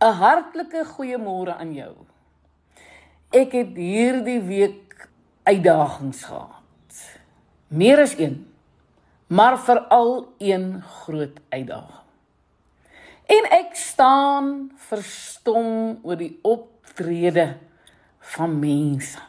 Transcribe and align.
'n 0.00 0.14
Hartlike 0.16 0.84
goeiemôre 0.96 1.54
aan 1.60 1.74
jou. 1.76 1.92
Ek 3.36 3.52
het 3.52 3.76
hierdie 3.76 4.40
week 4.40 5.08
uitdagings 5.44 6.22
gehad. 6.24 6.94
Meer 7.68 8.00
as 8.00 8.14
een, 8.18 8.46
maar 9.28 9.58
veral 9.60 10.32
een 10.38 10.80
groot 10.82 11.36
uitdaging. 11.48 12.06
En 13.28 13.44
ek 13.52 13.76
staan 13.76 14.70
verstom 14.88 16.00
oor 16.02 16.16
die 16.16 16.38
optrede 16.42 17.56
van 18.32 18.56
mense. 18.58 19.20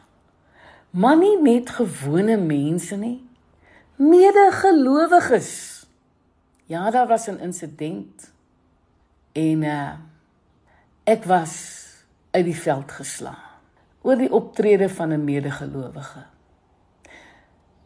Maar 0.89 1.17
nie 1.17 1.35
net 1.41 1.69
gewone 1.69 2.37
mense 2.37 2.95
nie, 2.95 3.19
medegelowiges. 3.95 5.51
Ja, 6.65 6.89
daar 6.89 7.07
was 7.07 7.27
'n 7.27 7.43
insident 7.43 8.31
en 9.33 9.63
uh 9.63 10.10
ek 11.03 11.25
was 11.25 11.53
uit 12.31 12.45
die 12.45 12.57
veld 12.57 12.91
geslaan 12.91 13.47
oor 14.01 14.17
die 14.17 14.31
optrede 14.33 14.89
van 14.89 15.13
'n 15.13 15.23
medegelowige. 15.23 16.25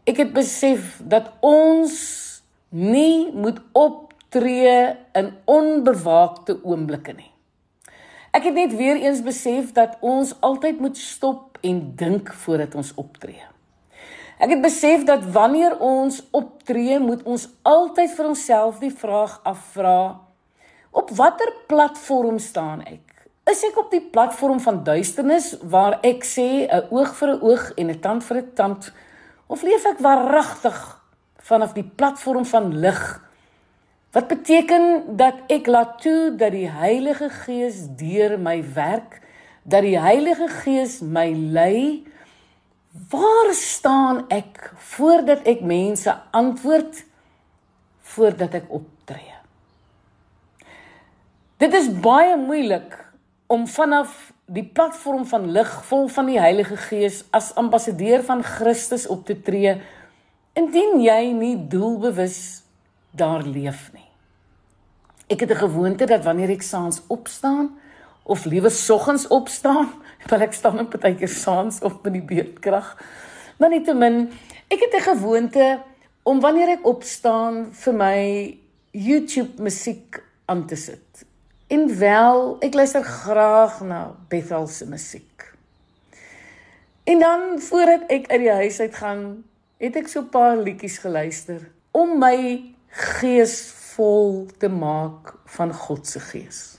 Ek 0.04 0.18
het 0.18 0.34
besef 0.34 1.02
dat 1.04 1.32
ons 1.40 1.96
nie 2.70 3.32
moet 3.34 3.60
optree 3.72 4.96
in 5.12 5.34
onbewaakte 5.46 6.60
oomblikke 6.64 7.14
nie. 7.14 7.32
Ek 8.32 8.44
het 8.44 8.54
net 8.54 8.76
weer 8.76 8.96
eens 8.96 9.22
besef 9.24 9.72
dat 9.72 9.98
ons 10.00 10.36
altyd 10.40 10.80
moet 10.80 10.98
stop 10.98 11.58
en 11.62 11.96
dink 11.96 12.34
voordat 12.34 12.76
ons 12.76 12.94
optree. 12.94 13.44
Ek 14.38 14.50
het 14.50 14.62
besef 14.62 15.06
dat 15.08 15.24
wanneer 15.32 15.78
ons 15.80 16.20
optree, 16.32 17.00
moet 17.00 17.24
ons 17.24 17.48
altyd 17.62 18.12
vir 18.12 18.28
onsself 18.28 18.80
die 18.80 18.92
vraag 18.92 19.40
afvra: 19.44 20.20
Op 20.96 21.10
watter 21.10 21.52
platform 21.68 22.38
staan 22.40 22.80
ek? 22.88 23.04
Is 23.52 23.66
ek 23.68 23.76
op 23.82 23.90
die 23.92 24.02
platform 24.02 24.62
van 24.64 24.78
duisternis 24.88 25.50
waar 25.74 25.98
ek 26.08 26.24
sê 26.24 26.64
'n 26.72 26.88
oog 26.90 27.12
vir 27.20 27.30
'n 27.34 27.42
oog 27.44 27.64
en 27.76 27.90
'n 27.92 28.00
tand 28.00 28.24
vir 28.24 28.38
'n 28.38 28.54
tand 28.56 28.92
of 29.48 29.62
leef 29.62 29.86
ek 29.86 30.00
waaragtig 30.00 30.78
vanaf 31.50 31.74
die 31.74 31.90
platform 32.00 32.46
van 32.46 32.80
lig? 32.80 33.02
Wat 34.12 34.28
beteken 34.28 35.18
dat 35.18 35.36
ek 35.48 35.68
laat 35.68 36.02
toe 36.02 36.36
dat 36.36 36.52
die 36.52 36.70
Heilige 36.70 37.30
Gees 37.30 37.78
deur 38.00 38.40
my 38.40 38.64
werk, 38.74 39.22
dat 39.64 39.82
die 39.82 40.00
Heilige 40.00 40.48
Gees 40.48 41.02
my 41.02 41.36
lei? 41.36 42.08
Waar 43.10 43.52
staan 43.52 44.26
ek 44.30 44.72
voordat 44.78 45.44
ek 45.44 45.62
mense 45.62 46.16
antwoord 46.32 47.04
voordat 48.02 48.54
ek 48.54 48.72
optree? 48.72 49.35
Dit 51.56 51.72
is 51.72 51.86
baie 52.04 52.34
moeilik 52.36 52.98
om 53.48 53.62
vanaf 53.68 54.34
die 54.52 54.66
platform 54.76 55.22
van 55.26 55.46
lig 55.56 55.70
vol 55.88 56.10
van 56.12 56.28
die 56.28 56.40
Heilige 56.40 56.76
Gees 56.76 57.22
as 57.32 57.54
ambassadeur 57.56 58.26
van 58.28 58.42
Christus 58.44 59.06
op 59.08 59.22
te 59.30 59.38
tree 59.40 59.78
indien 60.60 60.98
jy 61.00 61.22
nie 61.32 61.54
doelbewus 61.72 62.40
daar 63.16 63.46
leef 63.48 63.86
nie. 63.94 64.04
Ek 65.32 65.46
het 65.46 65.52
'n 65.52 65.64
gewoonte 65.64 66.06
dat 66.06 66.26
wanneer 66.28 66.50
ek 66.50 66.62
saans 66.62 67.02
opstaan 67.08 67.72
of 68.24 68.44
liewe 68.46 68.70
soggens 68.70 69.28
opstaan, 69.28 69.88
want 70.30 70.42
ek 70.42 70.54
staan 70.54 70.80
op 70.80 70.90
partykeer 70.90 71.32
saans 71.32 71.80
op 71.80 72.04
met 72.04 72.14
die 72.14 72.28
beerdkrag. 72.36 72.98
Maar 73.58 73.70
nietemin, 73.70 74.30
ek 74.68 74.80
het 74.80 74.94
'n 74.94 75.08
gewoonte 75.16 75.80
om 76.24 76.40
wanneer 76.40 76.68
ek 76.68 76.86
opstaan 76.86 77.72
vir 77.72 77.94
my 77.94 78.58
YouTube 78.92 79.64
musiek 79.64 80.20
aan 80.46 80.68
te 80.68 80.76
sit. 80.76 81.26
En 81.68 81.98
wel, 81.98 82.58
ek 82.62 82.74
luister 82.78 83.04
graag 83.04 83.80
na 83.82 84.16
Bethel 84.30 84.68
se 84.68 84.86
musiek. 84.86 85.54
En 87.04 87.20
dan 87.20 87.60
voordat 87.60 88.06
ek 88.08 88.28
uit 88.30 88.40
die 88.40 88.52
huis 88.52 88.80
uit 88.80 88.96
gaan, 88.96 89.24
het 89.82 89.96
ek 89.96 90.08
so 90.08 90.22
'n 90.22 90.30
paar 90.30 90.58
liedjies 90.58 90.98
geluister 90.98 91.72
om 91.92 92.20
my 92.20 92.64
gees 92.90 93.74
vol 93.96 94.48
te 94.58 94.70
maak 94.70 95.34
van 95.46 95.74
God 95.74 96.08
se 96.08 96.20
gees. 96.20 96.78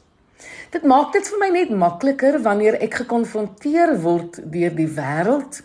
Dit 0.70 0.82
maak 0.82 1.12
dit 1.12 1.28
vir 1.28 1.38
my 1.38 1.48
net 1.48 1.70
makliker 1.70 2.42
wanneer 2.42 2.78
ek 2.80 2.94
gekonfronteer 2.94 4.00
word 4.00 4.40
deur 4.52 4.74
die 4.74 4.88
wêreld 4.88 5.62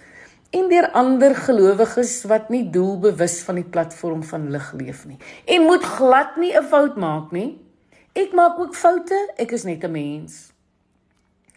en 0.49 0.69
deur 0.69 0.91
ander 0.91 1.35
gelowiges 1.35 2.23
wat 2.23 2.49
nie 2.49 2.69
doelbewus 2.69 3.41
van 3.47 3.55
die 3.55 3.69
platform 3.69 4.23
van 4.23 4.49
lig 4.51 4.73
leef 4.73 5.05
nie 5.05 5.17
en 5.45 5.67
moet 5.67 5.83
glad 5.83 6.37
nie 6.37 6.53
'n 6.57 6.63
fout 6.63 6.95
maak 6.95 7.31
nie 7.31 7.59
Ek 8.13 8.33
maak 8.35 8.59
ook 8.59 8.75
foute, 8.75 9.15
ek 9.39 9.53
is 9.55 9.63
net 9.63 9.83
'n 9.83 9.91
mens. 9.91 10.51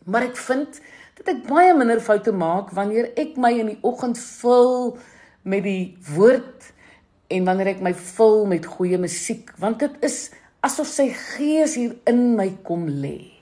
Maar 0.04 0.22
ek 0.22 0.36
vind 0.36 0.80
dat 1.14 1.28
ek 1.34 1.46
baie 1.48 1.74
minder 1.74 2.00
foute 2.00 2.32
maak 2.32 2.70
wanneer 2.70 3.10
ek 3.16 3.36
my 3.36 3.50
in 3.58 3.66
die 3.66 3.78
oggend 3.82 4.18
vul 4.18 4.98
met 5.42 5.62
die 5.62 5.96
woord 6.14 6.72
en 7.28 7.44
wanneer 7.44 7.66
ek 7.66 7.80
my 7.80 7.94
vul 7.94 8.46
met 8.46 8.66
goeie 8.66 8.98
musiek, 8.98 9.50
want 9.58 9.78
dit 9.78 9.96
is 10.00 10.30
asof 10.60 10.86
sy 10.86 11.08
gees 11.08 11.74
hier 11.74 11.96
in 12.06 12.36
my 12.36 12.50
kom 12.62 12.86
lê. 12.88 13.32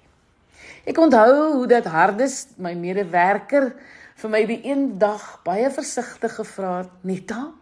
Ek 0.87 0.99
onthou 0.99 1.53
hoe 1.59 1.67
dat 1.67 1.85
Hardes, 1.85 2.47
my 2.57 2.75
medewerker, 2.75 3.75
vir 4.17 4.31
my 4.31 4.45
die 4.47 4.61
een 4.65 4.99
dag 4.99 5.43
baie 5.45 5.71
versigtig 5.71 6.35
gevra 6.35 6.79
het, 6.79 6.91
"Nita, 7.03 7.53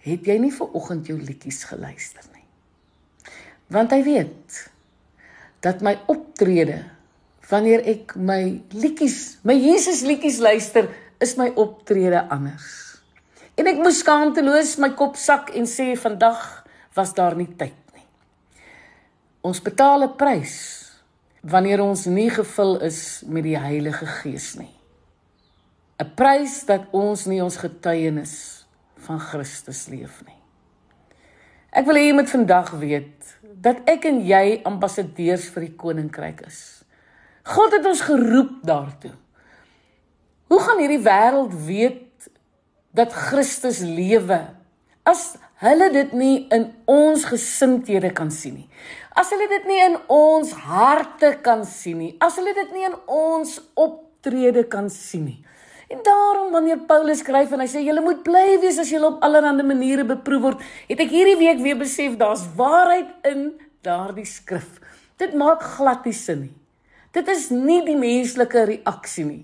het 0.00 0.24
jy 0.24 0.38
nie 0.38 0.52
ver 0.52 0.72
oggend 0.72 1.06
jou 1.06 1.18
liedjies 1.18 1.64
geluister 1.64 2.22
nie?" 2.32 2.37
Want 3.68 3.92
hy 3.92 4.02
weet 4.02 4.58
dat 5.64 5.82
my 5.84 5.96
optrede 6.08 6.84
wanneer 7.48 7.84
ek 7.88 8.14
my 8.16 8.42
liedjies, 8.76 9.38
my 9.42 9.56
Jesus 9.56 10.02
liedjies 10.04 10.40
luister, 10.44 10.88
is 11.20 11.34
my 11.40 11.48
optrede 11.56 12.20
anders. 12.30 13.00
En 13.58 13.66
ek 13.66 13.80
moes 13.80 14.02
skaamteloos 14.04 14.76
my 14.82 14.92
kop 14.98 15.16
sak 15.18 15.50
en 15.56 15.66
sê 15.66 15.90
vandag 15.98 16.42
was 16.94 17.14
daar 17.16 17.34
nie 17.38 17.48
tyd 17.58 17.78
nie. 17.96 18.06
Ons 19.42 19.62
betaal 19.64 20.04
'n 20.04 20.16
prys 20.16 20.56
wanneer 21.42 21.80
ons 21.80 22.06
nie 22.06 22.30
gevul 22.30 22.78
is 22.82 23.22
met 23.26 23.42
die 23.42 23.58
Heilige 23.58 24.06
Gees 24.06 24.54
nie. 24.54 24.74
'n 25.98 26.14
Prys 26.14 26.64
dat 26.66 26.86
ons 26.92 27.26
nie 27.26 27.42
ons 27.42 27.56
getuienis 27.56 28.64
van 29.06 29.20
Christus 29.20 29.88
leef 29.88 30.22
nie. 30.26 30.37
Ek 31.68 31.84
wil 31.84 31.98
hê 32.00 32.06
jy 32.08 32.16
moet 32.16 32.30
vandag 32.32 32.70
weet 32.80 33.32
dat 33.60 33.82
ek 33.90 34.06
en 34.08 34.20
jy 34.24 34.60
ambassadeurs 34.68 35.48
vir 35.52 35.66
die 35.66 35.74
koninkryk 35.76 36.44
is. 36.46 36.60
God 37.48 37.74
het 37.76 37.88
ons 37.88 38.04
geroep 38.06 38.60
daartoe. 38.66 39.12
Hoe 40.48 40.60
gaan 40.64 40.80
hierdie 40.80 41.02
wêreld 41.04 41.52
weet 41.66 42.28
dat 42.96 43.12
Christus 43.12 43.82
lewe 43.84 44.40
as 45.08 45.34
hulle 45.60 45.90
dit 45.92 46.12
nie 46.16 46.46
in 46.54 46.70
ons 46.88 47.26
gesindhede 47.28 48.14
kan 48.16 48.32
sien 48.32 48.62
nie? 48.62 48.68
As 49.18 49.32
hulle 49.34 49.48
dit 49.50 49.68
nie 49.68 49.80
in 49.84 49.98
ons 50.12 50.54
harte 50.64 51.34
kan 51.44 51.66
sien 51.68 51.98
nie, 52.00 52.14
as 52.22 52.38
hulle 52.40 52.54
dit 52.56 52.72
nie 52.76 52.86
in 52.88 52.96
ons 53.12 53.58
optrede 53.76 54.64
kan 54.70 54.88
sien 54.92 55.26
nie. 55.28 55.40
En 55.88 56.00
daarom 56.04 56.52
wanneer 56.52 56.78
Paulus 56.86 57.22
skryf 57.22 57.52
en 57.52 57.62
hy 57.64 57.68
sê 57.70 57.80
julle 57.80 58.02
moet 58.04 58.20
bly 58.26 58.58
wees 58.60 58.76
as 58.80 58.90
julle 58.92 59.08
op 59.08 59.22
allerlei 59.24 59.64
maniere 59.64 60.04
beproef 60.04 60.42
word, 60.44 60.64
het 60.90 61.00
ek 61.00 61.14
hierdie 61.14 61.38
week 61.40 61.62
weer 61.64 61.78
besef 61.80 62.18
daar's 62.20 62.44
waarheid 62.58 63.28
in 63.30 63.54
daardie 63.86 64.28
skrif. 64.28 64.76
Dit 65.16 65.32
maak 65.32 65.64
glad 65.78 66.04
nie 66.04 66.16
sin 66.16 66.42
nie. 66.44 66.56
Dit 67.16 67.30
is 67.32 67.48
nie 67.50 67.80
die 67.86 67.96
menslike 67.96 68.66
reaksie 68.68 69.24
nie. 69.24 69.42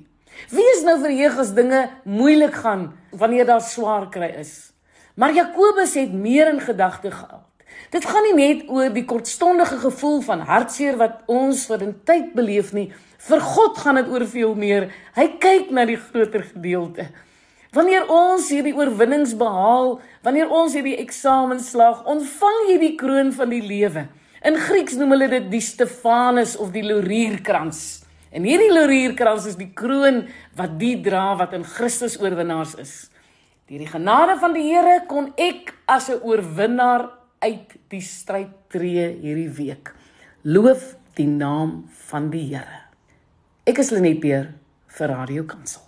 Wie 0.53 0.67
is 0.75 0.85
nou 0.85 0.99
verheug 1.01 1.41
as 1.41 1.55
dinge 1.57 1.87
moeilik 2.05 2.61
gaan 2.61 2.91
wanneer 3.15 3.49
daar 3.49 3.65
swaar 3.65 4.11
kry 4.13 4.35
is? 4.43 4.75
Maar 5.17 5.33
Jakobus 5.33 5.95
het 5.97 6.13
meer 6.13 6.51
in 6.53 6.61
gedagte 6.61 7.11
gehad. 7.11 7.54
Dit 7.91 8.05
gaan 8.05 8.23
nie 8.23 8.35
net 8.35 8.69
oor 8.69 8.91
die 8.91 9.05
kortstondige 9.05 9.79
gevoel 9.83 10.21
van 10.23 10.41
hartseer 10.49 10.97
wat 10.97 11.23
ons 11.27 11.67
vir 11.67 11.83
'n 11.83 12.01
tyd 12.05 12.35
beleef 12.35 12.73
nie. 12.73 12.93
Vir 13.19 13.41
God 13.41 13.79
gaan 13.79 13.95
dit 13.95 14.09
oor 14.09 14.27
veel 14.27 14.55
meer. 14.55 14.93
Hy 15.15 15.29
kyk 15.39 15.71
na 15.71 15.85
die 15.85 15.97
groter 15.97 16.43
gedeelte. 16.43 17.09
Wanneer 17.73 18.05
ons 18.09 18.51
hierdie 18.51 18.75
oorwinnings 18.75 19.35
behaal, 19.35 20.01
wanneer 20.23 20.51
ons 20.51 20.75
hierdie 20.75 20.99
eksamen 21.03 21.61
slaag, 21.61 22.05
ontvang 22.07 22.69
jy 22.69 22.79
die 22.79 22.95
kroon 22.95 23.33
van 23.33 23.51
die 23.51 23.63
lewe. 23.63 24.09
In 24.45 24.59
Grieks 24.61 24.95
noem 24.95 25.11
hulle 25.11 25.29
dit 25.29 25.51
die 25.51 25.63
Stefanus 25.65 26.57
of 26.61 26.71
die 26.71 26.85
laurierkrans. 26.85 28.05
En 28.35 28.45
hierdie 28.47 28.71
laurierkrans 28.71 29.47
is 29.47 29.57
die 29.57 29.73
kroon 29.75 30.25
wat 30.59 30.79
die 30.79 30.97
dra 31.03 31.37
wat 31.39 31.55
in 31.57 31.65
Christus 31.65 32.19
oorwinnaars 32.21 32.75
is. 32.83 32.95
Deur 33.71 33.81
die 33.81 33.89
genade 33.89 34.37
van 34.43 34.53
die 34.53 34.67
Here 34.67 35.01
kon 35.09 35.33
ek 35.41 35.73
as 35.89 36.11
'n 36.11 36.21
oorwinnaar 36.21 37.09
uit 37.45 37.77
die 37.93 38.03
stryd 38.05 38.53
tree 38.73 39.09
hierdie 39.21 39.51
week. 39.59 39.93
Loof 40.49 40.95
die 41.19 41.29
naam 41.29 41.83
van 42.09 42.31
die 42.33 42.47
Here. 42.55 42.85
Ek 43.69 43.81
is 43.85 43.93
Lenet 43.93 44.23
Beer 44.25 44.53
vir 44.97 45.13
Radio 45.13 45.45
Kansel. 45.49 45.85